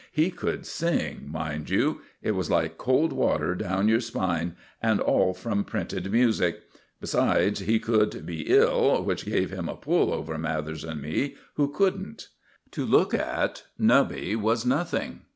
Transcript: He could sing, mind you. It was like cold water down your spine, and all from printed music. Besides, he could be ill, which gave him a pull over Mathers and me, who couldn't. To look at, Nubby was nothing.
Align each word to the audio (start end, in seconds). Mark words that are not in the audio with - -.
He 0.11 0.31
could 0.31 0.65
sing, 0.65 1.29
mind 1.29 1.69
you. 1.69 2.01
It 2.23 2.31
was 2.31 2.49
like 2.49 2.79
cold 2.79 3.13
water 3.13 3.53
down 3.53 3.87
your 3.87 3.99
spine, 3.99 4.55
and 4.81 4.99
all 4.99 5.35
from 5.35 5.63
printed 5.63 6.11
music. 6.11 6.63
Besides, 6.99 7.59
he 7.59 7.77
could 7.79 8.25
be 8.25 8.47
ill, 8.49 9.03
which 9.03 9.25
gave 9.27 9.51
him 9.51 9.69
a 9.69 9.75
pull 9.75 10.11
over 10.11 10.39
Mathers 10.39 10.83
and 10.83 11.03
me, 11.03 11.35
who 11.53 11.67
couldn't. 11.67 12.29
To 12.71 12.83
look 12.83 13.13
at, 13.13 13.61
Nubby 13.79 14.35
was 14.35 14.65
nothing. 14.65 15.21